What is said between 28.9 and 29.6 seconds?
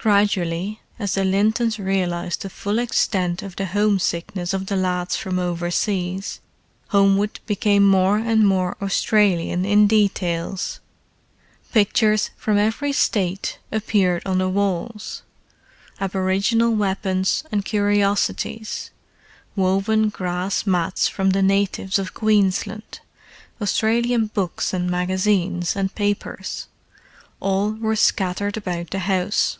the house.